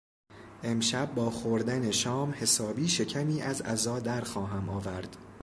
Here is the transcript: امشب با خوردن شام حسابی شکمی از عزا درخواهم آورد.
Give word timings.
امشب 0.63 1.15
با 1.15 1.29
خوردن 1.29 1.91
شام 1.91 2.31
حسابی 2.37 2.87
شکمی 2.87 3.41
از 3.41 3.61
عزا 3.61 3.99
درخواهم 3.99 4.69
آورد. 4.69 5.17